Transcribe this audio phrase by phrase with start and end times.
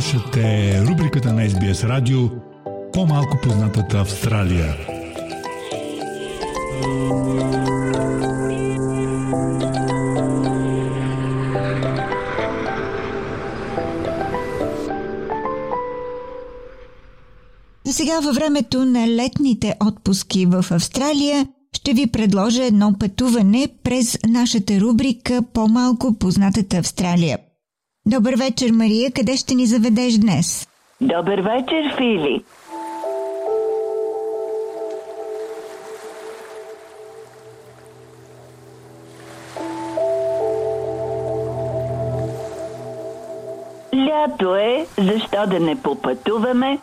[0.00, 2.18] Слушате рубриката на SBS Радио
[2.92, 4.76] По-малко познатата Австралия.
[17.84, 24.18] За сега във времето на летните отпуски в Австралия ще ви предложа едно пътуване през
[24.28, 27.38] нашата рубрика По-малко познатата Австралия.
[28.06, 29.12] Добър вечер, Мария.
[29.12, 30.68] Къде ще ни заведеш днес?
[31.00, 32.44] Добър вечер, Фили.
[43.94, 46.78] Лято е, защо да не попътуваме?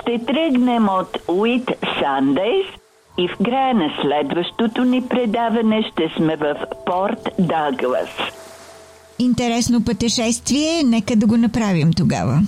[0.00, 1.70] Ще тръгнем от Уит
[2.00, 2.66] Сандейс
[3.18, 8.41] и в края на следващото ни предаване ще сме в Порт Даглас.
[9.22, 12.40] Интересно пътешествие, нека да го направим тогава.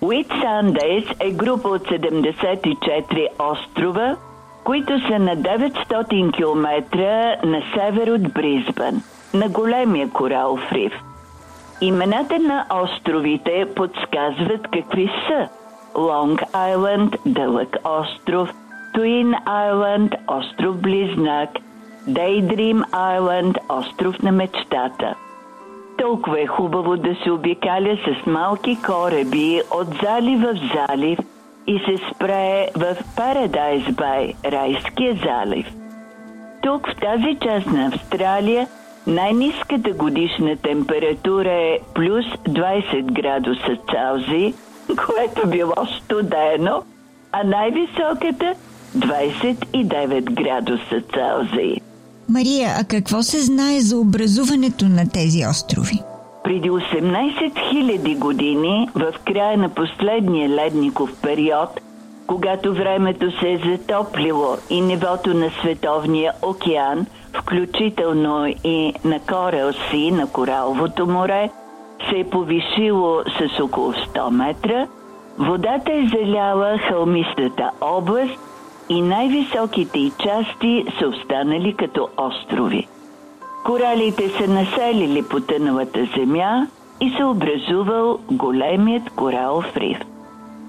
[0.00, 4.16] Уит Сандейс е група от 74 острова,
[4.64, 6.96] които са на 900 км
[7.46, 9.02] на север от Бризбън,
[9.34, 10.92] на големия коралов риф.
[11.80, 15.48] Имената на островите подсказват какви са.
[15.98, 18.48] Лонг Айленд, дълъг остров,
[18.94, 21.50] Туин Айленд, остров Близнак,
[22.06, 25.14] Дейдрим Айленд, остров на мечтата–
[25.98, 31.18] толкова е хубаво да се обикаля с малки кораби от залив в залив
[31.66, 35.66] и се спре в Парадайз Бай, райския залив.
[36.62, 38.68] Тук в тази част на Австралия
[39.06, 44.54] най-низката годишна температура е плюс 20 градуса Целзий,
[45.06, 46.82] което било студено,
[47.32, 48.54] а най-високата
[48.96, 51.81] 29 градуса Целзий.
[52.32, 55.98] Мария, а какво се знае за образуването на тези острови?
[56.44, 61.80] Преди 18 000 години, в края на последния ледников период,
[62.26, 67.06] когато времето се е затоплило и нивото на Световния океан,
[67.40, 71.50] включително и на Корел Си, на Кораловото море,
[72.10, 74.86] се е повишило с около 100 метра,
[75.38, 78.51] водата е заляла хълмистата област
[78.88, 82.88] и най-високите й части са останали като острови.
[83.64, 86.66] Коралите са населили потъналата земя
[87.00, 89.98] и се образувал големият коралов риф.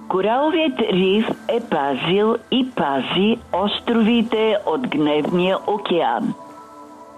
[0.07, 6.33] Кораловият риф е пазил и пази островите от гневния океан.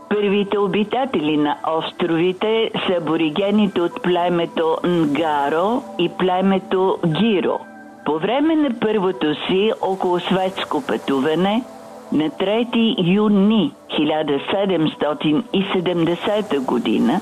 [0.10, 7.60] Първите обитатели на островите са аборигените от племето Нгаро и племето Гиро–
[8.06, 11.64] по време на първото си около светско пътуване
[12.12, 17.22] на 3 юни 1770 година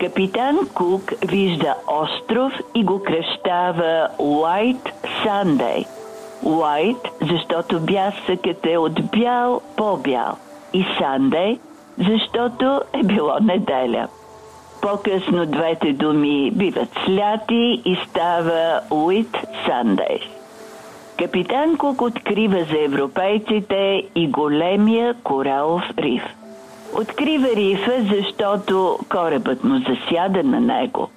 [0.00, 4.92] капитан Кук вижда остров и го кръщава Уайт
[5.22, 5.84] Сандей.
[6.42, 10.36] Уайт, защото бясъкът е от бял по-бял
[10.72, 11.58] и Сандей,
[11.98, 14.08] защото е било неделя.
[14.82, 20.22] По-късно двете думи биват сляти и става Уит Сандейс.
[21.18, 26.22] Капитан Кук открива за европейците и големия коралов риф.
[27.00, 31.08] Открива рифа, защото корабът му засяда на него.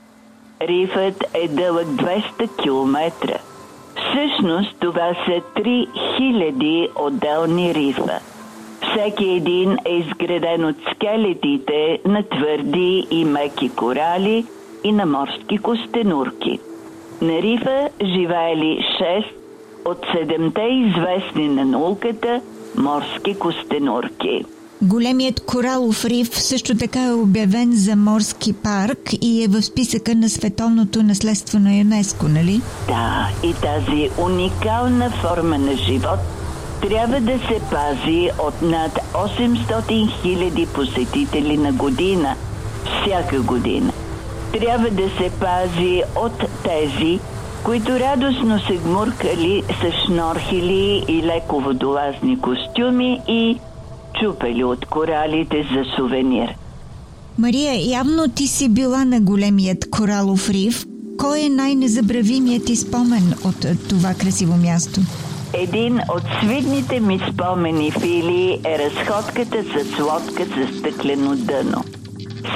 [0.62, 3.40] Рифът е дълъг 200 км.
[3.96, 8.20] Всъщност това са 3000 отделни рифа–
[8.92, 14.46] всеки един е изграден от скелетите на твърди и меки корали
[14.84, 16.60] и на морски костенурки.
[17.22, 19.26] На рифа живеели 6
[19.86, 22.42] от седемте известни на науката
[22.78, 24.46] морски костенурки.
[24.82, 30.30] Големият коралов риф също така е обявен за морски парк и е в списъка на
[30.30, 32.62] световното наследство на ЮНЕСКО, нали?
[32.88, 36.20] Да, и тази уникална форма на живот–
[36.82, 42.36] трябва да се пази от над 800 хиляди посетители на година,
[43.02, 43.92] всяка година.
[44.54, 47.20] Трябва да се пази от тези,
[47.64, 53.58] които радостно се гмуркали с шнорхили и леко водолазни костюми и
[54.22, 56.56] чупели от коралите за сувенир.
[57.38, 60.86] Мария, явно ти си била на големият коралов риф.
[61.18, 65.02] кой е най-незабравимият ти спомен от това красиво място?
[65.54, 71.84] Един от свидните ми спомени, Фили, е разходката с лодка за стъклено дъно.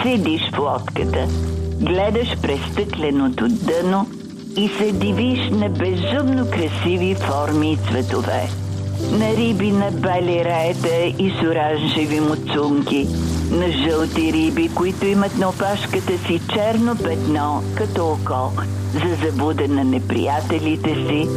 [0.01, 1.27] Седиш в лодката,
[1.81, 4.07] гледаш през стъкленото дъно
[4.57, 8.49] и се дивиш на безумно красиви форми и цветове.
[9.11, 13.07] На риби на бели раета и с оранжеви муцунки,
[13.51, 18.51] на жълти риби, които имат на опашката си черно петно, като око,
[18.93, 21.27] за забуда на неприятелите си,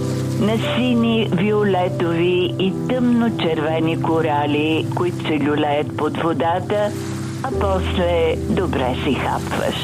[0.41, 6.91] на сини, виолетови и тъмно-червени корали, които се люлеят под водата,
[7.43, 9.77] а после добре си хапваш.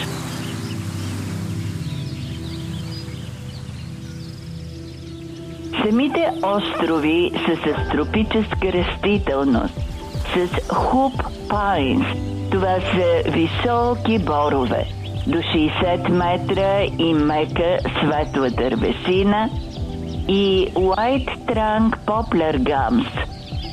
[5.84, 9.74] Самите острови са с тропическа растителност,
[10.34, 11.12] с хуп
[11.48, 12.06] пайнс.
[12.50, 14.84] Това са високи борове,
[15.26, 19.50] до 60 метра и мека светла дървесина
[20.28, 23.08] и White Trunk Poplar Gums,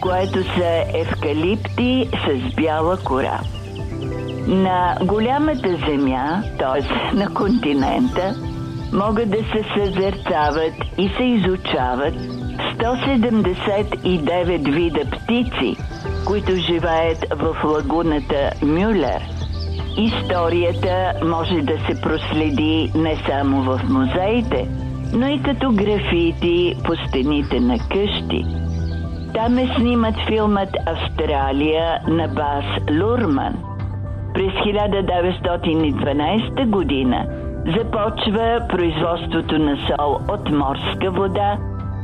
[0.01, 3.39] което са евкалипти с бяла кора.
[4.47, 7.15] На голямата земя, т.е.
[7.15, 8.35] на континента,
[8.93, 12.13] могат да се съзерцават и се изучават
[12.77, 15.75] 179 вида птици,
[16.25, 19.23] които живеят в лагуната Мюлер.
[19.97, 24.67] Историята може да се проследи не само в музеите,
[25.13, 28.45] но и като графити по стените на къщи.
[29.33, 33.53] Там е снимат филмът Австралия на Бас Лурман.
[34.33, 37.25] През 1912 година
[37.77, 41.57] започва производството на сол от морска вода,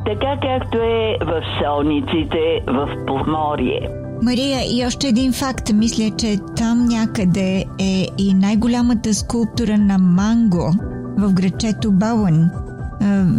[0.08, 3.90] така както е в солниците в Поморие.
[4.24, 5.74] Мария, и още един факт.
[5.74, 10.72] Мисля, че там някъде е и най-голямата скулптура на Манго
[11.18, 12.50] в грачето Бауън.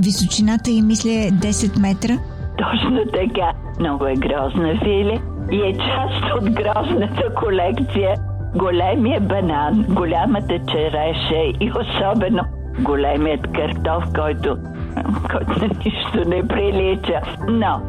[0.04, 2.18] Височината й мисля е 10 метра.
[2.58, 3.52] Точно така.
[3.80, 5.20] Много е грозна, Фили.
[5.52, 8.16] И е част от грозната колекция
[8.54, 12.42] големия банан, голямата череша и особено
[12.80, 14.56] големият картоф, който,
[15.32, 17.20] който нищо не прилича.
[17.48, 17.80] Но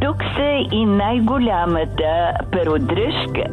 [0.00, 3.44] тук са и най-голямата перодръжка,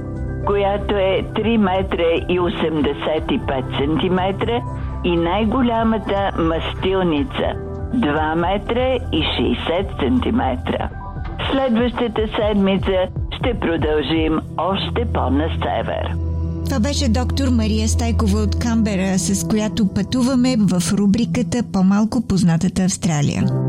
[0.45, 4.61] която е 3 метра и 85 сантиметра
[5.03, 7.53] и най-голямата мастилница
[7.95, 10.89] 2 метра и 60 сантиметра.
[11.51, 16.28] Следващата седмица ще продължим още по-на север.
[16.69, 23.68] Това беше доктор Мария Стайкова от Камбера, с която пътуваме в рубриката По-малко познатата Австралия.